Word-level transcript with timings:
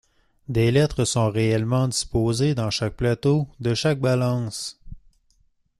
Des 0.49 0.71
lettres 0.71 1.05
sont 1.05 1.29
réellement 1.29 1.87
disposées 1.87 2.55
dans 2.55 2.71
chaque 2.71 2.95
plateau 2.95 3.47
de 3.59 3.75
chaque 3.75 3.99
balance. 3.99 4.81